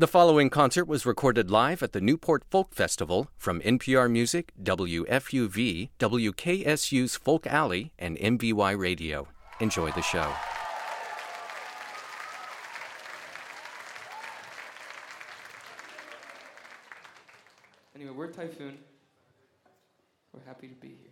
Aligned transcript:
The 0.00 0.08
following 0.08 0.48
concert 0.48 0.86
was 0.86 1.04
recorded 1.04 1.50
live 1.50 1.82
at 1.82 1.92
the 1.92 2.00
Newport 2.00 2.42
Folk 2.50 2.74
Festival 2.74 3.28
from 3.36 3.60
NPR 3.60 4.10
Music, 4.10 4.50
WFUV, 4.62 5.90
WKSU's 5.98 7.16
Folk 7.16 7.46
Alley, 7.46 7.92
and 7.98 8.16
MVY 8.16 8.78
Radio. 8.78 9.28
Enjoy 9.60 9.90
the 9.90 10.00
show. 10.00 10.32
Anyway, 17.94 18.12
we're 18.12 18.28
Typhoon. 18.28 18.78
We're 20.32 20.46
happy 20.46 20.68
to 20.68 20.74
be 20.76 20.88
here. 20.88 21.09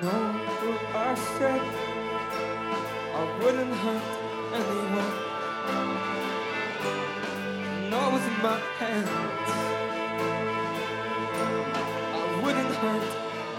I 0.00 0.02
know 0.02 0.32
what 0.64 0.96
I 0.96 1.14
said. 1.14 1.60
I 3.14 3.38
wouldn't 3.38 3.74
hurt 3.74 4.02
anyone. 4.54 5.14
No, 7.90 8.16
it's 8.16 8.26
in 8.26 8.36
my 8.42 8.56
hands. 8.80 9.10
I 12.14 12.40
wouldn't 12.42 12.74
hurt 12.76 13.08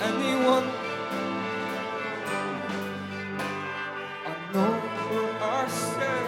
anyone. 0.01 0.65
I 4.25 4.33
know 4.51 4.73
what 5.11 5.33
I 5.43 5.67
said. 5.67 6.25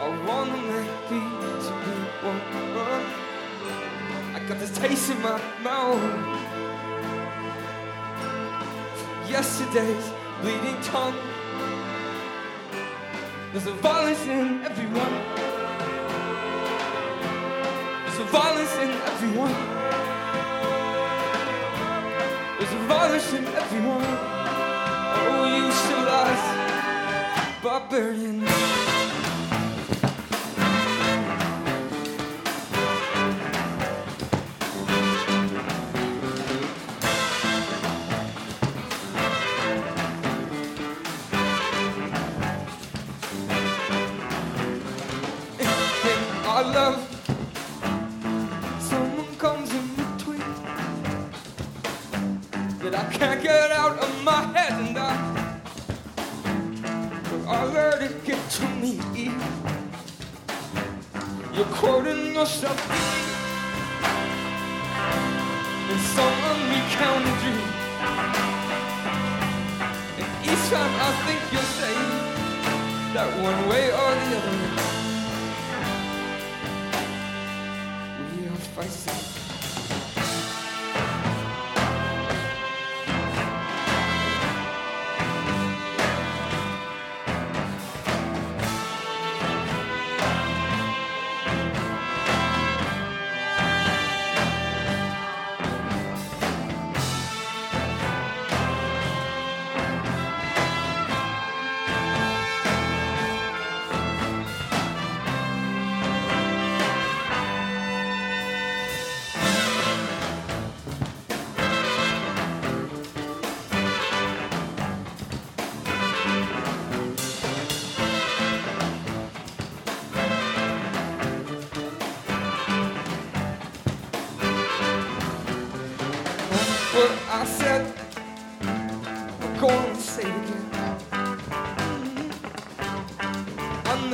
I 0.00 0.08
wanna 0.26 0.58
make 0.72 0.92
peace 1.08 1.68
with 1.78 2.02
one. 2.26 3.04
I 4.34 4.38
got 4.48 4.58
this 4.58 4.76
taste 4.76 5.10
in 5.10 5.22
my 5.22 5.40
mouth 5.62 6.23
yesterday's 9.34 10.12
bleeding 10.40 10.80
tongue. 10.82 11.16
There's 13.50 13.66
a 13.66 13.72
violence 13.82 14.24
in 14.26 14.62
everyone. 14.62 15.14
There's 18.02 18.20
a 18.20 18.28
violence 18.30 18.74
in 18.84 18.90
everyone. 19.10 19.54
There's 22.58 22.74
a 22.78 22.82
violence 22.86 23.32
in 23.32 23.44
everyone. 23.62 24.06
Oh, 25.26 25.44
you 25.56 25.66
civilized 25.82 26.50
barbarians. 27.60 28.83
You're 61.54 61.64
quoting 61.66 62.34
yourself 62.34 62.80
in 65.88 65.98
some 65.98 66.34
unrecounted 66.50 67.36
dream. 67.42 67.70
And 70.18 70.28
each 70.44 70.64
time 70.68 70.94
I 70.98 71.12
think 71.24 71.40
you're 71.52 71.70
saying 71.78 72.10
that 73.14 73.30
one 73.40 73.68
way 73.68 73.92
or 73.92 74.14
the 74.24 74.36
other. 74.36 74.74
We 78.36 78.48
are 78.48 78.56
fighting. 78.74 79.33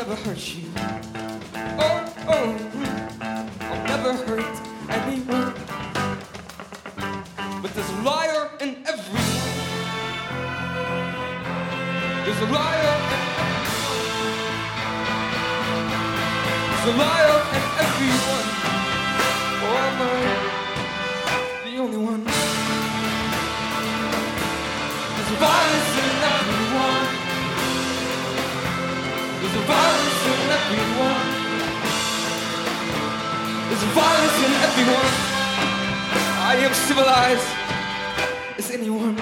Never 0.00 0.14
hurt 0.14 0.54
you. 0.56 0.64
Oh, 1.78 1.98
oh, 2.26 2.56
mm. 2.72 2.96
I'll 3.60 3.84
never 3.84 4.12
hurt 4.24 4.56
anyone. 4.88 5.52
But 7.60 7.74
there's 7.74 7.90
a 7.90 8.00
liar 8.00 8.50
in 8.60 8.76
everyone. 8.86 9.30
There's 12.24 12.40
a 12.40 12.50
liar 12.50 12.96
in 12.96 13.20
There's 16.70 16.86
a 16.86 16.96
liar 16.96 17.36
in 17.58 17.64
everyone. 17.84 18.46
Oh, 19.62 19.76
am 19.84 20.49
There's 33.68 33.84
violence 33.92 34.38
in 34.46 34.52
everyone. 34.68 35.10
I 36.46 36.54
am 36.62 36.74
civilized 36.74 37.48
as 38.58 38.70
anyone. 38.70 39.16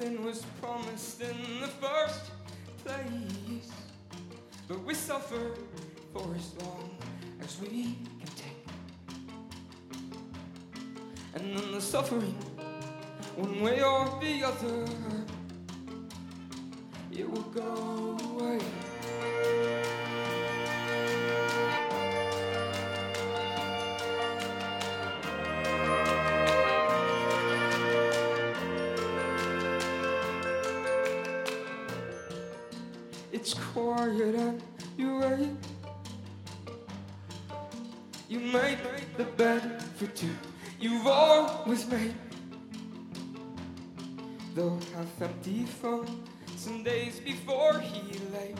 Nothing 0.00 0.24
was 0.24 0.42
promised 0.62 1.20
in 1.20 1.60
the 1.60 1.66
first 1.66 2.30
place, 2.82 3.70
but 4.66 4.82
we 4.82 4.94
suffer 4.94 5.58
for 6.14 6.26
as 6.34 6.54
long 6.62 6.96
as 7.42 7.60
we 7.60 7.98
can 8.18 8.30
take. 8.34 8.66
And 11.34 11.54
then 11.54 11.72
the 11.72 11.82
suffering, 11.82 12.34
one 13.36 13.60
way 13.60 13.82
or 13.82 14.18
the 14.22 14.42
other, 14.42 14.86
it 17.12 17.30
will 17.30 17.50
go 17.52 17.89
You 34.00 35.18
wait. 35.18 35.50
You 38.30 38.40
made 38.40 38.78
the 39.18 39.24
bed 39.24 39.82
for 39.96 40.06
two. 40.06 40.34
You've 40.80 41.06
always 41.06 41.86
made. 41.86 42.14
Though 44.54 44.78
half 44.94 45.20
empty 45.20 45.66
from 45.66 46.06
some 46.56 46.82
days 46.82 47.20
before 47.20 47.78
he 47.80 48.18
lay 48.32 48.54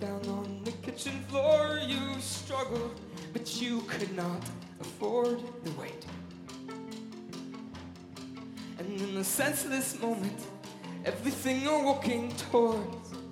down 0.00 0.20
on 0.28 0.60
the 0.64 0.72
kitchen 0.72 1.24
floor, 1.28 1.80
you 1.86 2.20
struggled, 2.20 3.00
but 3.32 3.58
you 3.62 3.80
could 3.88 4.14
not 4.14 4.42
afford 4.82 5.40
the 5.64 5.70
weight. 5.80 6.04
And 8.78 9.00
in 9.00 9.16
a 9.16 9.24
senseless 9.24 9.98
moment, 9.98 10.40
everything 11.06 11.62
you're 11.62 11.82
walking 11.82 12.30
towards 12.36 13.23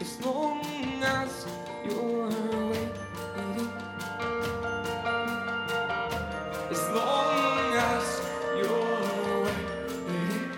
as 0.00 0.24
long 0.24 0.62
as 1.02 1.46
you're 1.84 2.28
waiting, 2.70 3.70
as 6.70 6.82
long 6.90 7.76
as 7.76 8.20
you're 8.56 9.42
waiting, 9.44 10.50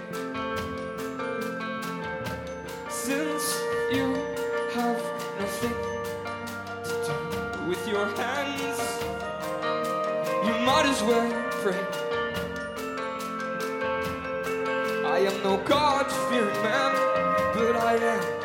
since 2.90 3.44
you 3.92 4.06
have 4.74 5.02
nothing 5.40 5.78
to 6.84 6.94
do 7.06 7.14
with 7.68 7.82
your 7.88 8.06
hands 8.16 8.80
you 10.44 10.54
might 10.64 10.86
as 10.86 11.02
well 11.02 11.30
pray. 11.62 11.84
I 15.06 15.18
am 15.20 15.42
no 15.42 15.56
God-fearing 15.64 16.62
man, 16.62 17.07
but 18.00 18.37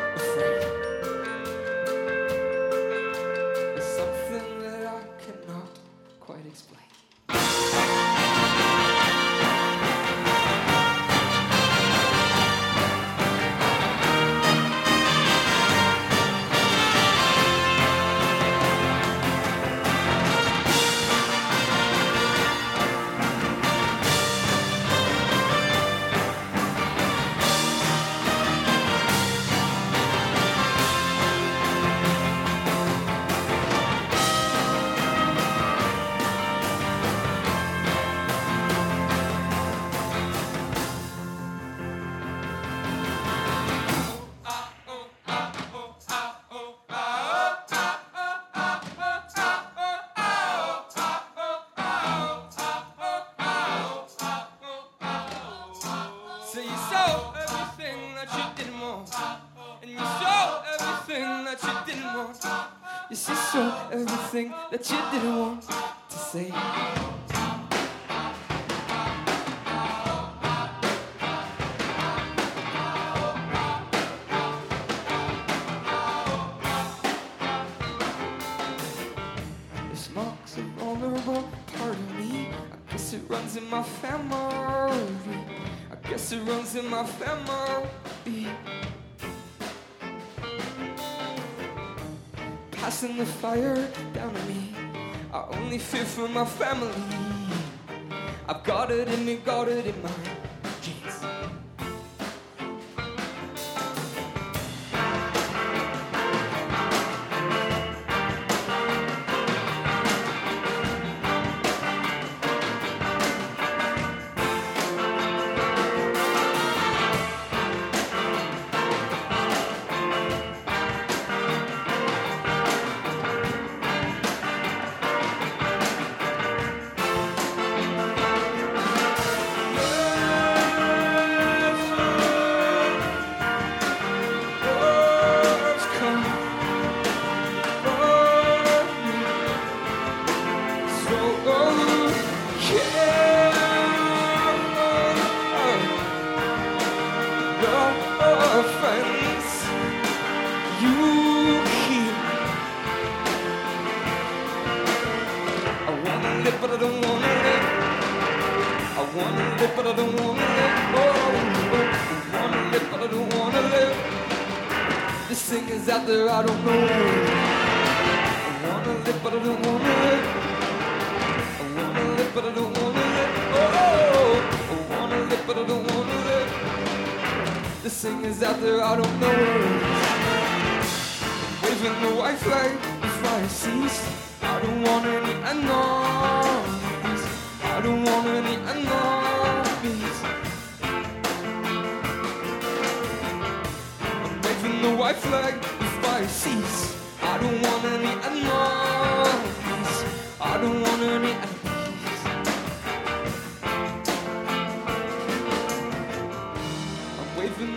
everything 64.36 64.54
that 64.70 64.90
you 64.90 64.96
didn't 65.12 65.38
want 65.38 65.62
to 66.08 66.18
say. 66.18 66.52
This 79.90 80.10
marks 80.14 80.58
a 80.58 80.62
vulnerable 80.78 81.48
part 81.78 81.90
of 81.90 82.18
me. 82.18 82.48
I 82.50 82.92
guess 82.92 83.12
it 83.12 83.22
runs 83.28 83.56
in 83.56 83.70
my 83.70 83.82
family. 83.82 84.36
I 85.92 86.08
guess 86.08 86.32
it 86.32 86.40
runs 86.40 86.74
in 86.74 86.88
my 86.88 87.04
family. 87.04 88.48
Passing 92.72 93.16
the 93.16 93.24
fire 93.24 93.88
down 94.24 94.48
me. 94.48 94.74
I 95.32 95.44
only 95.58 95.78
fear 95.78 96.04
for 96.04 96.28
my 96.28 96.44
family. 96.44 96.92
I've 98.48 98.62
got 98.64 98.90
it 98.90 99.08
in 99.08 99.24
me, 99.24 99.36
got 99.36 99.68
it 99.68 99.86
in 99.86 100.02
my 100.02 100.43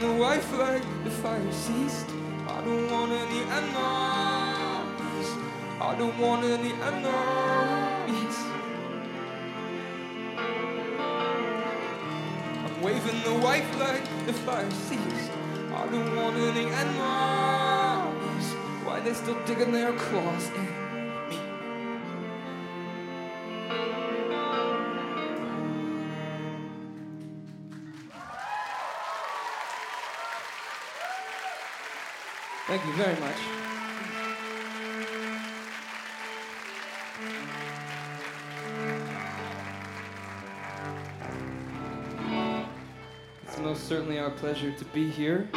The 0.07 0.13
white 0.13 0.41
flag, 0.41 0.81
the 1.03 1.11
fire 1.11 1.51
ceased. 1.51 2.09
I 2.47 2.61
don't 2.63 2.89
want 2.89 3.11
any 3.11 3.41
enemies. 3.59 5.29
I 5.81 5.95
don't 5.99 6.17
want 6.17 6.45
any 6.45 6.71
enemies. 6.71 8.37
I'm 12.63 12.81
waving 12.81 13.21
the 13.25 13.33
white 13.45 13.65
flag, 13.75 14.01
the 14.25 14.31
fire 14.31 14.71
ceased. 14.71 15.31
I 15.75 15.85
don't 15.87 16.15
want 16.15 16.37
any 16.37 16.67
enemies. 16.67 18.47
Why 18.85 19.01
they 19.01 19.13
still 19.13 19.37
digging 19.45 19.73
their 19.73 19.91
claws 19.91 20.49
in 20.55 20.86
Thank 32.77 32.95
you 32.95 33.03
very 33.03 33.19
much. 33.19 33.37
It's 43.47 43.57
most 43.57 43.87
certainly 43.87 44.19
our 44.19 44.29
pleasure 44.29 44.71
to 44.71 44.85
be 44.85 45.09
here. 45.09 45.49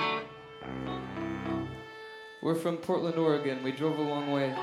We're 2.40 2.54
from 2.54 2.78
Portland, 2.78 3.18
Oregon. 3.18 3.62
We 3.62 3.72
drove 3.72 3.98
a 3.98 4.02
long 4.02 4.32
way. 4.32 4.54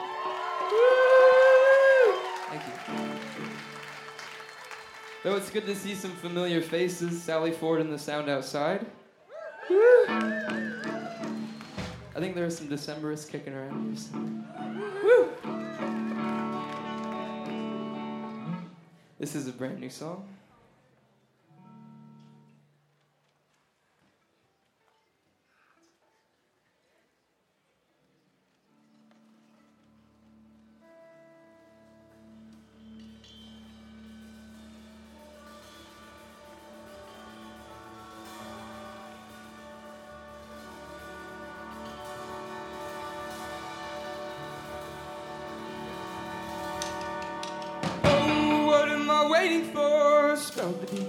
Thank 2.50 2.64
you. 2.66 2.74
Though 5.24 5.36
it's 5.36 5.52
good 5.52 5.68
to 5.68 5.76
see 5.76 5.94
some 5.94 6.14
familiar 6.14 6.62
faces, 6.62 7.22
Sally 7.22 7.52
Ford 7.52 7.82
and 7.82 7.94
the 7.94 8.00
sound 8.00 8.30
outside. 8.30 8.88
I 12.18 12.20
think 12.20 12.34
there 12.34 12.46
are 12.46 12.50
some 12.50 12.68
Decemberists 12.68 13.30
kicking 13.30 13.54
around 13.54 13.90
here. 13.90 13.96
somewhere. 13.96 14.44
Woo! 15.04 15.30
This 19.20 19.36
is 19.36 19.48
a 19.48 19.52
brand 19.52 19.80
new 19.80 19.92
song. 19.92 20.28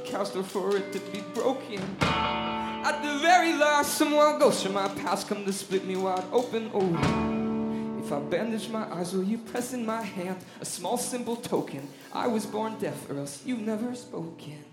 Spell 0.08 0.24
to 0.24 0.32
be 0.32 0.36
cast 0.36 0.36
or 0.36 0.42
for 0.42 0.76
it 0.76 0.92
to 0.92 0.98
be 1.12 1.20
broken. 1.34 1.80
At 2.00 3.02
the 3.02 3.18
very 3.18 3.54
last, 3.54 3.98
some 3.98 4.12
wild 4.12 4.40
ghost 4.40 4.64
from 4.64 4.74
my 4.74 4.88
past 4.88 5.28
come 5.28 5.44
to 5.44 5.52
split 5.52 5.84
me 5.84 5.96
wide 5.96 6.24
open. 6.32 6.70
Oh, 6.74 7.98
if 8.02 8.12
I 8.12 8.20
bandage 8.20 8.68
my 8.68 8.90
eyes, 8.92 9.12
will 9.12 9.24
you 9.24 9.38
press 9.38 9.72
in 9.74 9.84
my 9.84 10.02
hand 10.02 10.38
a 10.60 10.64
small 10.64 10.96
simple 10.96 11.36
token? 11.36 11.88
I 12.12 12.26
was 12.26 12.46
born 12.46 12.78
deaf, 12.78 13.10
or 13.10 13.18
else 13.18 13.42
you've 13.44 13.60
never 13.60 13.94
spoken. 13.94 14.64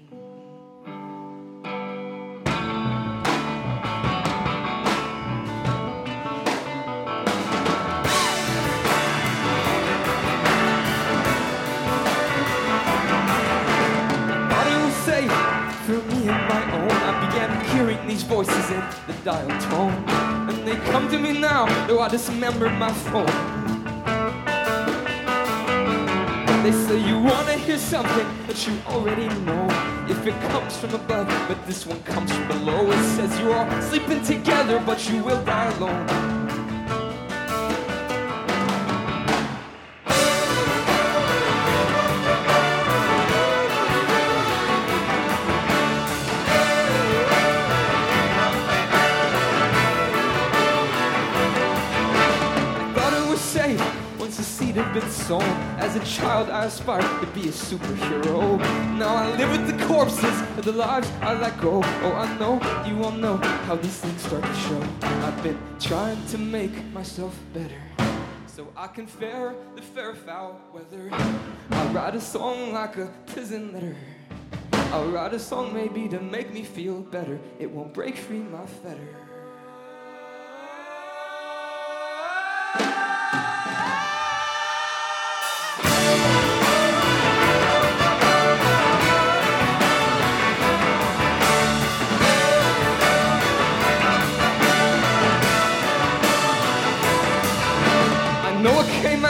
Dial 19.25 19.59
tone, 19.59 19.91
and 20.47 20.67
they 20.67 20.75
come 20.91 21.09
to 21.09 21.17
me 21.17 21.33
now, 21.33 21.65
though 21.87 21.99
I 21.99 22.09
dismembered 22.09 22.73
my 22.73 22.93
phone. 22.93 23.25
They 26.61 26.71
say 26.71 26.99
you 26.99 27.17
wanna 27.17 27.53
hear 27.53 27.79
something 27.79 28.27
that 28.45 28.67
you 28.67 28.73
already 28.85 29.27
know. 29.41 29.67
If 30.07 30.27
it 30.27 30.39
comes 30.51 30.77
from 30.77 30.93
above, 30.93 31.27
but 31.47 31.57
this 31.65 31.87
one 31.87 32.03
comes 32.03 32.31
from 32.31 32.47
below. 32.47 32.91
It 32.91 33.03
says 33.15 33.39
you're 33.39 33.55
all 33.55 33.81
sleeping 33.81 34.23
together, 34.23 34.79
but 34.85 35.09
you 35.09 35.23
will 35.23 35.43
die 35.43 35.73
alone. 35.77 36.44
Sown. 55.27 55.41
As 55.79 55.95
a 55.95 56.05
child, 56.05 56.51
I 56.51 56.65
aspired 56.65 57.19
to 57.21 57.27
be 57.27 57.49
a 57.49 57.51
superhero. 57.51 58.59
Now 58.99 59.15
I 59.15 59.35
live 59.37 59.49
with 59.49 59.65
the 59.65 59.85
corpses 59.85 60.41
of 60.57 60.65
the 60.65 60.71
lives 60.71 61.09
I 61.21 61.33
let 61.33 61.59
go. 61.59 61.81
Oh, 62.03 62.13
I 62.13 62.37
know 62.37 62.53
you 62.85 63.03
all 63.03 63.11
know 63.11 63.37
how 63.65 63.75
these 63.75 63.97
things 63.97 64.21
start 64.21 64.43
to 64.43 64.53
show. 64.53 64.81
I've 65.01 65.41
been 65.41 65.57
trying 65.79 66.23
to 66.27 66.37
make 66.37 66.75
myself 66.93 67.35
better. 67.55 67.81
So 68.45 68.67
I 68.77 68.85
can 68.85 69.07
fare 69.07 69.55
the 69.75 69.81
fair 69.81 70.13
foul 70.13 70.61
weather. 70.71 71.09
I 71.11 71.85
write 71.87 72.13
a 72.13 72.21
song 72.21 72.71
like 72.71 72.97
a 72.97 73.07
prison 73.25 73.73
letter. 73.73 73.95
I'll 74.93 75.09
write 75.09 75.33
a 75.33 75.39
song 75.39 75.73
maybe 75.73 76.07
to 76.09 76.19
make 76.21 76.53
me 76.53 76.63
feel 76.63 77.01
better. 77.01 77.39
It 77.57 77.69
won't 77.71 77.93
break 77.95 78.15
free 78.15 78.43
my 78.43 78.65
fetter. 78.67 79.24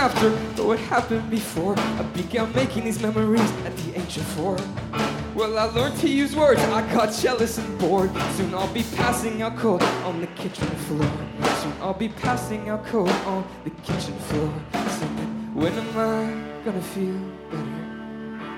After, 0.06 0.30
though 0.54 0.72
it 0.72 0.80
happened 0.82 1.28
before. 1.32 1.74
I 1.80 2.04
began 2.14 2.54
making 2.54 2.84
these 2.84 3.02
memories 3.02 3.50
at 3.66 3.76
the 3.78 4.00
age 4.00 4.18
of 4.18 4.24
four. 4.38 4.56
Well, 5.34 5.58
I 5.58 5.64
learned 5.64 5.98
to 6.02 6.08
use 6.08 6.36
words, 6.36 6.62
I 6.62 6.82
got 6.94 7.12
jealous 7.12 7.58
and 7.58 7.80
bored. 7.80 8.12
Soon 8.36 8.54
I'll 8.54 8.72
be 8.72 8.84
passing 8.96 9.42
out 9.42 9.58
cold 9.58 9.82
on 10.10 10.22
the 10.22 10.28
kitchen 10.28 10.68
floor. 10.86 11.10
Soon 11.62 11.74
I'll 11.82 12.00
be 12.06 12.10
passing 12.10 12.70
out 12.70 12.86
cold 12.86 13.10
on 13.34 13.48
the 13.64 13.72
kitchen 13.88 14.16
floor. 14.28 14.54
Singing, 14.98 15.56
when 15.56 15.74
am 15.74 15.98
I 15.98 16.64
gonna 16.64 16.84
feel 16.94 17.20
better? 17.50 17.82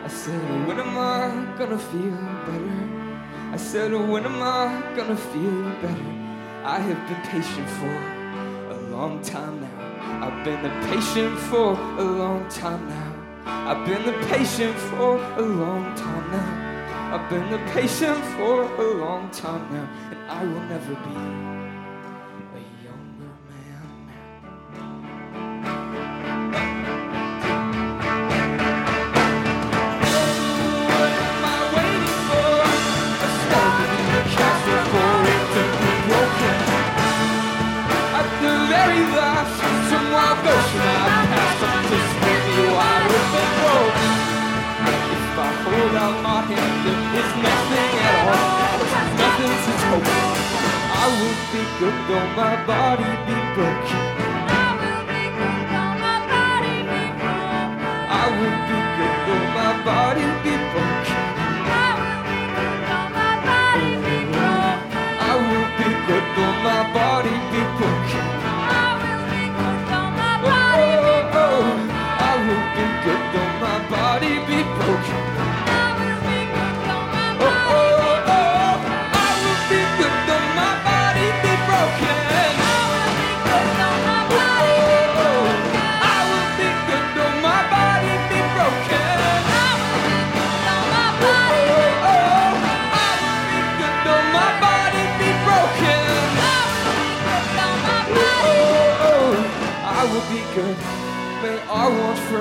I 0.04 0.10
said, 0.10 0.68
when 0.68 0.77
am 0.82 0.98
I 0.98 1.56
gonna 1.58 1.80
feel 1.80 2.18
better? 2.48 2.77
I 3.54 3.58
said, 3.58 3.94
when 3.94 4.25
am 4.25 4.42
I 4.44 4.84
gonna 4.98 5.16
feel 5.16 5.63
better? 5.82 6.12
I 6.66 6.80
have 6.80 7.01
been 7.08 7.22
patient 7.32 7.70
for 7.80 7.96
a 8.75 8.77
long 8.92 9.22
time 9.22 9.62
now. 9.62 9.67
I've 10.24 10.44
been 10.44 10.62
the 10.64 10.70
patient 10.88 11.38
for 11.50 11.74
a 11.74 12.04
long 12.04 12.48
time 12.50 12.88
now. 12.90 13.14
I've 13.46 13.86
been 13.86 14.06
the 14.06 14.18
patient 14.28 14.76
for 14.76 15.18
a 15.18 15.42
long 15.42 15.96
time 15.96 16.32
now. 16.32 17.16
I've 17.16 17.30
been 17.30 17.50
the 17.52 17.60
patient 17.72 18.24
for 18.36 18.64
a 18.64 18.94
long 18.96 19.30
time 19.32 19.72
now, 19.74 19.90
and 20.12 20.32
I 20.32 20.44
will 20.44 20.62
never 20.62 20.96
be. 20.96 21.57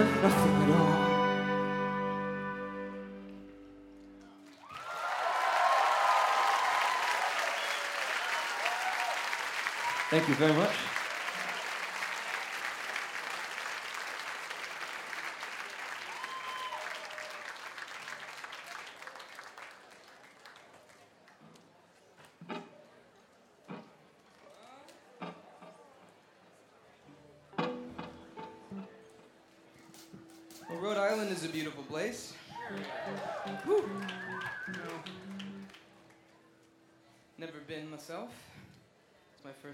for 0.04 0.22
nothing 0.22 0.62
at 0.62 0.70
all. 0.70 1.06
Thank 10.11 10.28
you 10.28 10.35
very 10.35 10.52
much. 10.52 10.95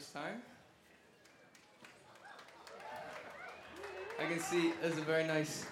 first 0.02 0.14
time. 0.14 0.42
I 4.18 4.24
can 4.24 4.40
see 4.40 4.72
there's 4.80 4.98
a 4.98 5.02
very 5.02 5.24
nice 5.24 5.64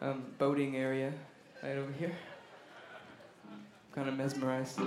um, 0.00 0.24
boating 0.38 0.76
area 0.76 1.12
right 1.62 1.76
over 1.76 1.92
here. 1.92 2.16
I'm 3.50 3.60
kind 3.92 4.08
of 4.08 4.16
mesmerized. 4.16 4.80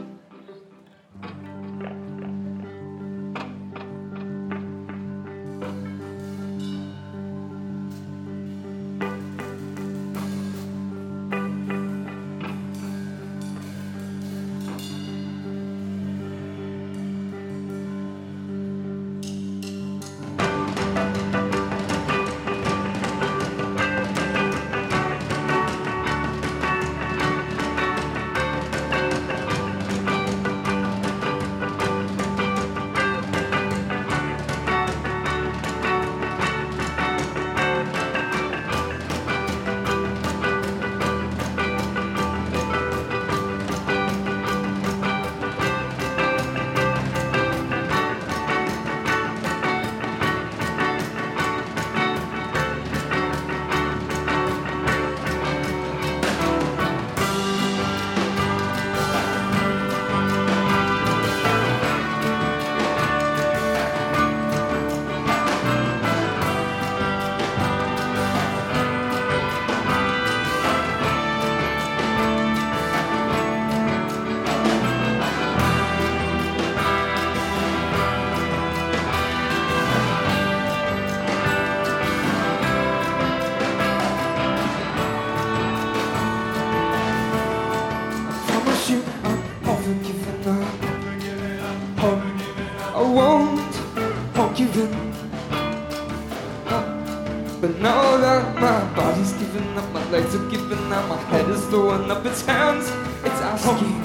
My 98.59 98.83
body's 98.93 99.31
giving 99.33 99.77
up, 99.77 99.89
my 99.93 100.03
legs 100.11 100.35
are 100.35 100.49
giving 100.49 100.91
up, 100.91 101.07
my 101.07 101.15
head 101.31 101.49
is 101.49 101.65
throwing 101.67 102.11
up 102.11 102.25
its 102.25 102.45
hands. 102.45 102.89
It's 103.23 103.39
asking, 103.41 104.03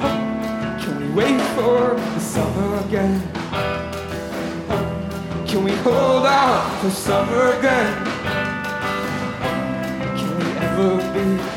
oh, 0.00 0.78
can 0.80 0.98
we 0.98 1.08
wait 1.14 1.40
for 1.54 1.94
the 1.94 2.20
summer 2.20 2.76
again? 2.86 3.20
Oh, 4.70 5.44
can 5.46 5.62
we 5.62 5.72
hold 5.72 6.24
out 6.24 6.80
for 6.80 6.88
summer 6.88 7.50
again? 7.58 7.94
Oh, 9.44 10.14
can 10.16 10.30
we 10.38 10.46
ever 10.66 10.96
be? 11.12 11.53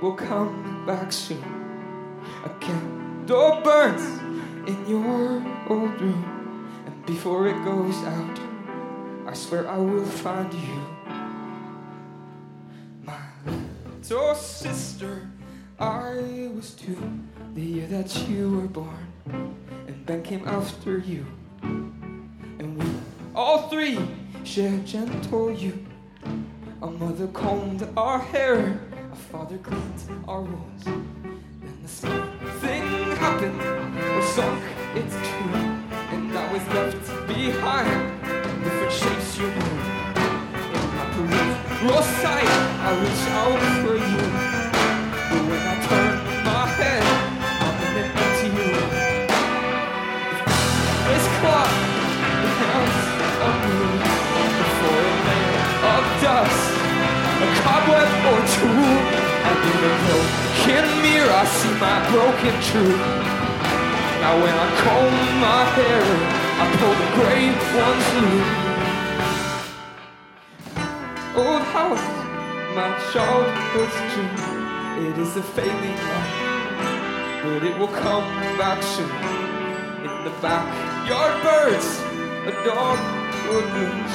Will 0.00 0.14
come 0.14 0.84
back 0.86 1.12
soon. 1.12 1.44
A 2.44 2.48
candle 2.60 3.60
burns 3.62 4.02
in 4.68 4.86
your 4.88 5.42
old 5.68 6.00
room, 6.00 6.68
and 6.86 7.06
before 7.06 7.48
it 7.48 7.64
goes 7.64 7.96
out, 8.04 8.40
I 9.26 9.34
swear 9.34 9.68
I 9.68 9.78
will 9.78 10.04
find 10.04 10.52
you. 10.52 10.80
My 13.02 13.20
little 14.02 14.34
sister, 14.34 15.28
I 15.78 16.50
was 16.54 16.70
two 16.74 16.98
the 17.54 17.62
year 17.62 17.86
that 17.88 18.28
you 18.28 18.56
were 18.56 18.68
born, 18.68 19.06
and 19.86 20.06
Ben 20.06 20.22
came 20.22 20.46
after 20.46 20.98
you. 20.98 21.26
And 21.62 22.78
we 22.78 22.86
all 23.34 23.68
three 23.68 23.98
shared 24.44 24.86
gentle 24.86 25.52
you. 25.52 25.86
Our 26.82 26.90
mother 26.90 27.26
combed 27.28 27.86
our 27.96 28.18
hair, 28.18 28.80
our 29.10 29.16
father 29.16 29.58
cleaned 29.58 30.24
our 30.28 30.42
wounds. 30.42 30.84
Then 30.84 31.78
the 31.82 31.88
small 31.88 32.22
thing 32.60 32.82
happened, 33.16 33.60
or 33.60 34.22
sunk, 34.22 34.62
it's 34.94 35.14
true. 35.28 35.54
And 36.12 36.38
I 36.38 36.52
was 36.52 36.64
left 36.68 37.26
behind, 37.26 37.90
in 38.48 38.62
different 38.62 38.92
shapes 38.92 39.38
you 39.38 39.46
knew. 39.46 39.78
In 40.76 40.86
my 40.94 41.06
peripheral 41.14 42.02
sight, 42.22 42.52
I 42.86 42.90
reach 43.02 43.26
out 43.40 43.60
for 43.82 43.96
you. 43.96 44.49
A 59.82 59.90
broken 60.06 60.84
mirror 61.02 61.32
I 61.32 61.44
see 61.46 61.74
my 61.80 61.98
broken 62.12 62.54
truth. 62.68 63.00
Now 64.20 64.34
when 64.42 64.52
I 64.52 64.68
comb 64.84 65.16
my 65.40 65.62
hair, 65.76 66.04
I 66.60 66.66
pull 66.76 66.94
the 67.00 67.08
gray 67.16 67.46
ones 67.80 68.06
loose. 68.20 68.52
Oh, 71.34 71.40
Old 71.40 71.62
house, 71.72 72.08
my 72.76 72.90
childhood's 73.12 73.98
dream. 74.12 74.60
It 75.06 75.18
is 75.18 75.36
a 75.36 75.42
failing 75.42 76.00
life, 76.12 77.42
but 77.42 77.62
it 77.64 77.78
will 77.78 77.94
come 78.04 78.28
back 78.58 78.82
soon. 78.82 79.10
In 80.04 80.24
the 80.24 80.34
backyard, 80.42 81.42
birds, 81.42 81.88
a 82.50 82.52
dog 82.68 82.98
will 83.48 83.66
lose. 83.78 84.14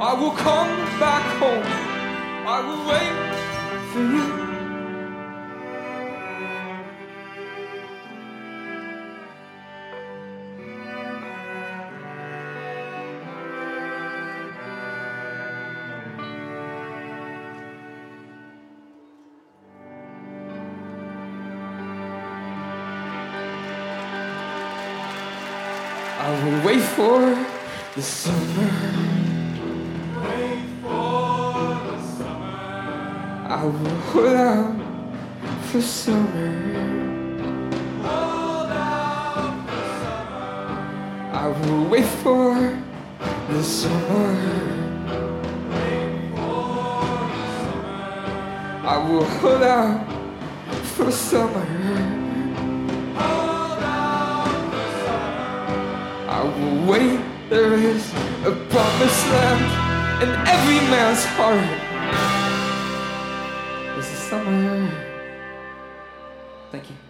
I 0.00 0.14
will 0.18 0.32
come 0.32 0.72
back 0.98 1.24
home. 1.38 1.70
I 2.46 2.58
will 2.66 2.82
wait 2.90 3.14
for 3.92 4.00
you. 4.00 4.39
The 28.00 28.06
summer. 28.06 28.70
I 33.46 33.64
will 33.64 33.96
hold 34.08 34.36
out 34.36 34.74
for 35.66 35.82
summer. 35.82 36.52
I 41.42 41.48
will 41.48 41.84
wait 41.90 42.06
for 42.22 42.54
the 43.50 43.62
summer. 43.62 44.30
I 48.94 48.96
will 49.08 49.24
hold 49.24 49.62
out 49.62 50.08
for 50.94 51.10
summer. 51.10 51.66
I 56.38 56.42
will 56.44 56.86
wait. 56.86 57.39
There 57.50 57.74
is 57.74 58.08
a 58.46 58.52
promised 58.70 59.26
land 59.26 60.22
in 60.22 60.28
every 60.46 60.78
man's 60.88 61.24
heart. 61.34 61.66
This 63.96 64.06
is 64.06 64.18
summer. 64.18 64.88
Thank. 66.70 66.90
You 66.90 67.09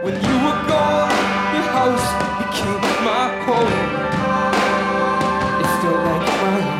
When 0.00 0.14
you 0.14 0.34
were 0.44 0.60
gone, 0.68 1.10
your 1.54 1.66
house 1.74 2.08
became 2.38 2.80
my 3.02 3.24
home. 3.46 3.80
It's 5.60 5.72
still 5.78 5.98
like 6.08 6.28
mine. 6.42 6.70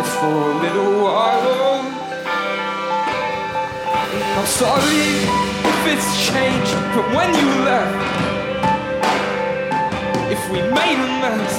It's 0.00 0.14
for 0.20 0.36
a 0.52 0.54
little 0.64 0.92
while. 1.04 1.80
I'm 4.38 4.46
sorry 4.46 5.06
if 5.70 5.80
it's 5.92 6.10
changed 6.28 6.76
from 6.94 7.06
when 7.14 7.30
you 7.40 7.48
left. 7.68 8.00
If 10.32 10.40
we 10.50 10.58
made 10.62 10.98
a 10.98 11.10
mess, 11.22 11.54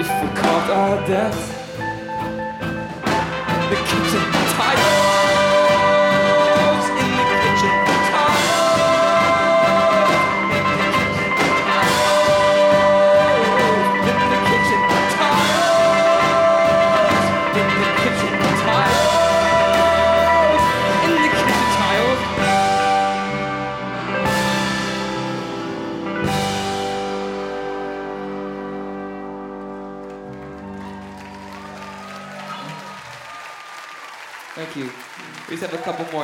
if 0.00 0.08
we 0.22 0.28
caused 0.40 0.70
our 0.70 1.06
death. 1.06 1.56
the 3.70 3.76
kitchen 3.76 4.24
tiles 4.56 5.19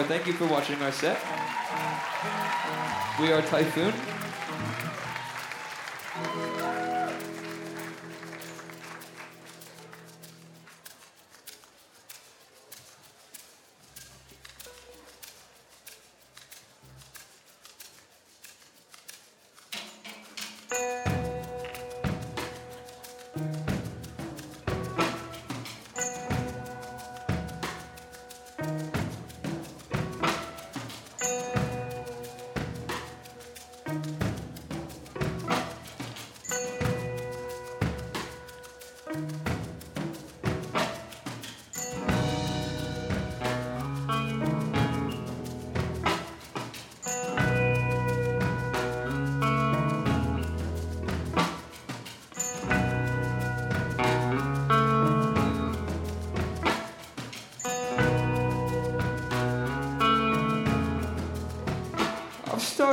Thank 0.07 0.29
you 0.29 0.35
for 0.35 0.47
watching 0.47 0.81
our 0.83 0.93
set. 0.93 1.19
We 3.21 3.33
are 3.33 3.43
Typhoon. 3.43 3.93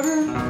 I've 0.05 0.42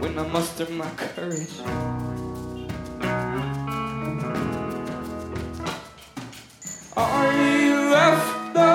When 0.00 0.18
I 0.18 0.26
muster 0.28 0.66
my 0.70 0.88
courage, 0.96 1.60
I 6.96 7.80
left 7.90 8.54
the 8.54 8.70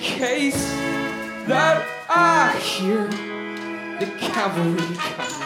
case 0.00 0.70
that 1.48 1.84
I 2.08 2.56
hear 2.58 3.08
the 3.98 4.06
cavalry 4.18 4.96
coming. 4.96 5.39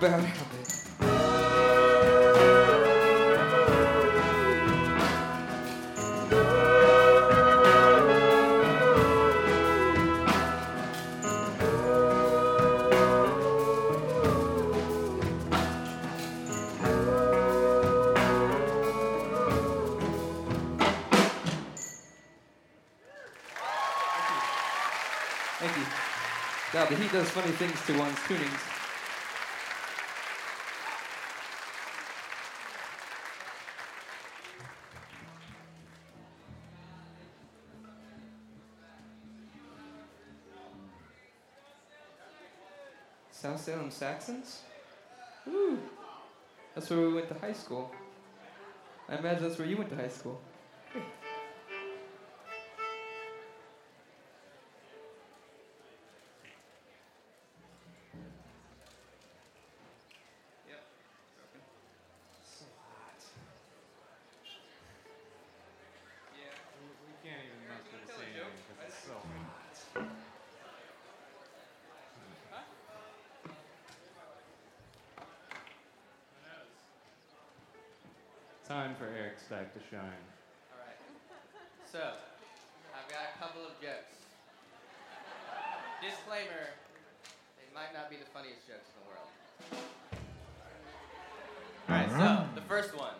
Bad 0.00 0.24
habit. 0.24 0.66
Thank 25.58 25.76
you. 25.76 25.84
God, 26.72 26.88
the 26.88 26.96
heat 26.96 27.12
does 27.12 27.28
funny 27.28 27.50
things 27.52 27.84
to 27.84 27.98
one's 27.98 28.16
tunings. 28.20 28.79
South 43.50 43.64
Salem 43.64 43.90
Saxons? 43.90 44.60
Ooh. 45.48 45.76
That's 46.72 46.88
where 46.88 47.00
we 47.00 47.14
went 47.14 47.28
to 47.30 47.34
high 47.34 47.52
school. 47.52 47.90
I 49.08 49.16
imagine 49.16 49.42
that's 49.42 49.58
where 49.58 49.66
you 49.66 49.76
went 49.76 49.90
to 49.90 49.96
high 49.96 50.06
school. 50.06 50.40
Time 78.70 78.94
for 78.94 79.06
Eric 79.18 79.34
Stack 79.44 79.74
to 79.74 79.80
shine. 79.90 80.00
All 80.70 80.78
right. 80.78 80.94
So, 81.90 81.98
I've 82.94 83.10
got 83.10 83.34
a 83.34 83.38
couple 83.42 83.62
of 83.62 83.72
jokes. 83.82 84.14
Disclaimer, 86.00 86.70
they 87.58 87.66
might 87.74 87.92
not 87.92 88.08
be 88.08 88.14
the 88.14 88.26
funniest 88.32 88.68
jokes 88.68 88.86
in 88.94 89.02
the 89.02 89.08
world. 89.10 89.26
All 91.88 91.96
right, 91.96 92.10
so 92.12 92.46
the 92.54 92.64
first 92.68 92.96
one. 92.96 93.14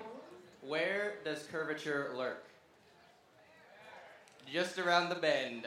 Where 0.63 1.15
does 1.25 1.43
curvature 1.51 2.13
lurk? 2.17 2.47
Just 4.53 4.79
around 4.79 5.09
the 5.09 5.17
bend. 5.17 5.67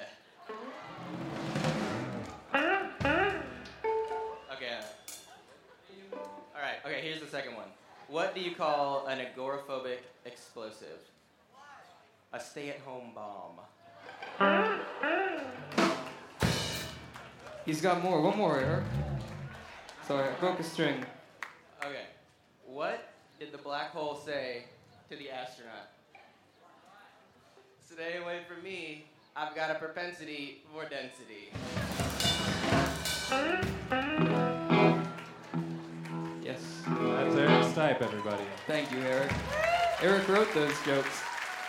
Okay. 4.53 4.79
All 6.13 6.61
right, 6.61 6.79
okay, 6.85 7.01
here's 7.01 7.19
the 7.19 7.27
second 7.27 7.55
one. 7.55 7.67
What 8.07 8.35
do 8.35 8.41
you 8.41 8.53
call 8.53 9.07
an 9.07 9.19
agoraphobic 9.19 9.99
explosive? 10.25 10.99
A 12.31 12.39
stay 12.39 12.69
at 12.69 12.79
home 12.79 13.11
bomb. 13.15 13.59
He's 17.65 17.81
got 17.81 18.03
more. 18.03 18.21
One 18.21 18.37
more, 18.37 18.59
Eric. 18.59 18.83
Sorry, 20.07 20.27
I 20.27 20.33
broke 20.33 20.59
a 20.59 20.63
string. 20.63 21.05
Okay. 21.83 22.05
What 22.65 23.13
did 23.39 23.51
the 23.51 23.57
black 23.57 23.91
hole 23.91 24.15
say 24.15 24.65
to 25.09 25.15
the 25.15 25.29
astronaut? 25.29 25.89
Stay 27.81 28.17
away 28.17 28.41
from 28.47 28.63
me. 28.63 29.05
I've 29.35 29.55
got 29.55 29.71
a 29.71 29.75
propensity 29.75 30.63
for 30.71 30.83
density. 30.89 31.51
Yes. 36.43 36.59
Everybody. 38.01 38.43
Thank 38.67 38.91
you, 38.91 38.99
Eric. 38.99 39.31
Eric 40.01 40.27
wrote 40.27 40.53
those 40.53 40.73
jokes. 40.85 41.21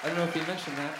I 0.02 0.08
don't 0.08 0.16
know 0.16 0.24
if 0.24 0.34
he 0.34 0.40
mentioned 0.40 0.76
that. 0.76 0.94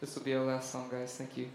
This 0.00 0.14
will 0.14 0.22
be 0.22 0.34
our 0.34 0.44
last 0.44 0.70
song, 0.70 0.88
guys. 0.90 1.14
Thank 1.14 1.36
you. 1.36 1.50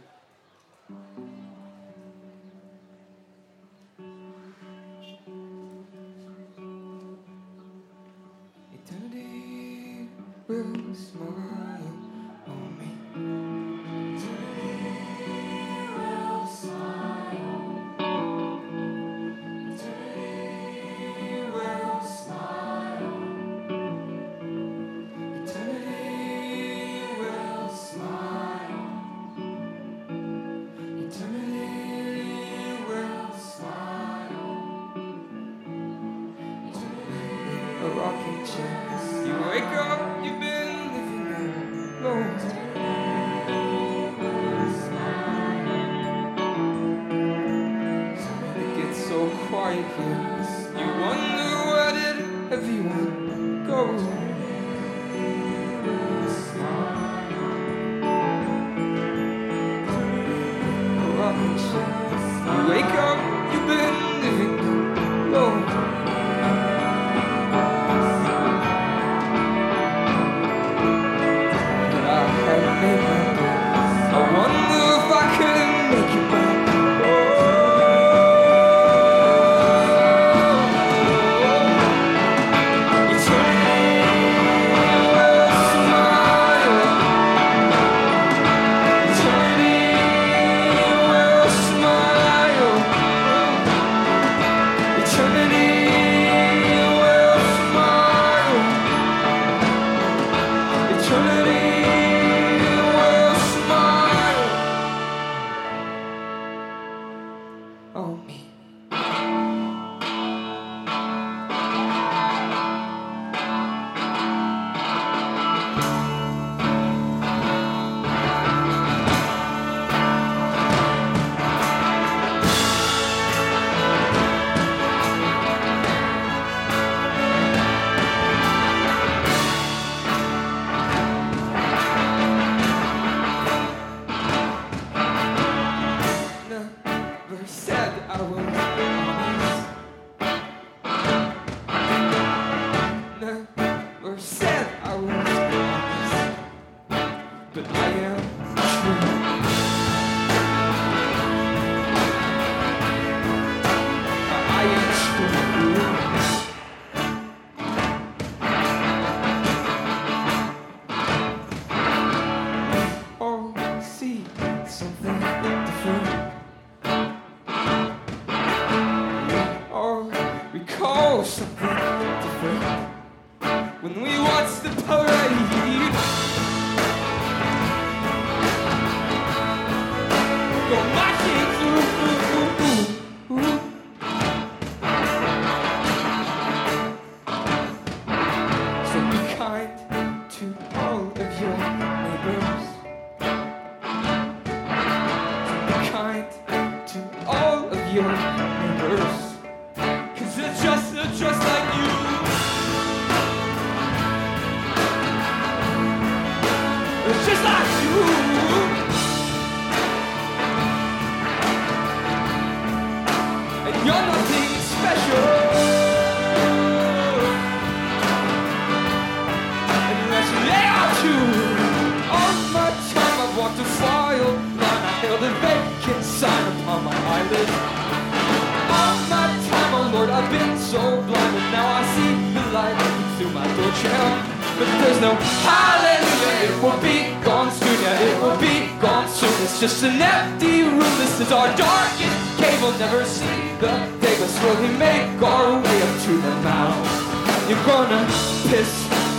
There's 234.58 235.02
no 235.02 235.14
hallelujah. 235.44 236.48
It 236.48 236.56
will 236.64 236.80
be 236.82 237.12
gone 237.24 237.52
soon, 237.52 237.82
yeah, 237.82 238.00
it 238.00 238.22
will 238.22 238.38
be 238.38 238.70
gone 238.80 239.08
soon. 239.10 239.34
It's 239.44 239.60
just 239.60 239.84
an 239.84 240.02
empty 240.02 240.64
room. 240.64 240.94
This 241.00 241.20
is 241.20 241.32
our 241.32 241.48
darkest 241.56 242.38
cave. 242.38 242.62
We'll 242.62 242.78
never 242.78 243.04
see 243.06 243.40
the 243.60 243.72
day, 244.00 244.16
but 244.20 244.30
slowly 244.30 244.72
make 244.78 245.22
our 245.22 245.62
way 245.62 245.78
up 245.82 245.96
to 246.06 246.14
the 246.26 246.36
mountain. 246.48 247.50
You're 247.50 247.66
gonna 247.66 248.06
piss 248.50 248.72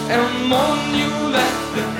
and 0.08 0.48
moan. 0.48 0.78
You 0.94 1.10
let 1.28 1.52
the 1.74 1.95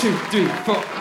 two, 0.00 0.16
three, 0.30 0.46
four. 0.64 0.97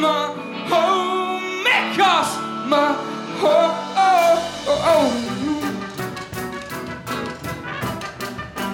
My 0.00 0.34
home. 0.68 1.66
It 1.66 1.98
cost 1.98 2.40
my 2.68 2.92
home. 3.40 3.84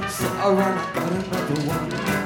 So 0.09 0.27
I 0.27 0.53
ran, 0.53 0.79
I 0.79 0.95
got 0.95 1.13
another 1.13 1.61
one. 1.69 2.20